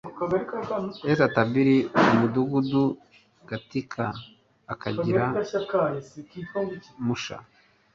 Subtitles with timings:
[1.11, 1.75] est tabli
[2.09, 2.83] umudugudu
[3.49, 4.05] gatika
[4.71, 5.25] akagari
[7.05, 7.37] musha